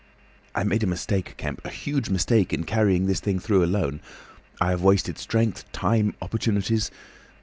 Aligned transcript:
"I 0.55 0.63
made 0.63 0.81
a 0.81 0.87
mistake, 0.87 1.35
Kemp, 1.37 1.63
a 1.63 1.69
huge 1.69 2.09
mistake, 2.09 2.51
in 2.51 2.63
carrying 2.63 3.05
this 3.05 3.19
thing 3.19 3.37
through 3.37 3.63
alone. 3.63 3.99
I 4.59 4.71
have 4.71 4.81
wasted 4.81 5.19
strength, 5.19 5.71
time, 5.73 6.15
opportunities. 6.23 6.89